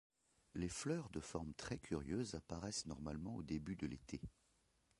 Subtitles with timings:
[0.55, 4.19] Les fleurs de forme très curieuse apparaissent normalement au début de l'été.